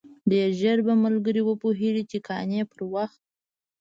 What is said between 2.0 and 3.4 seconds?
چې قانع پر وخت.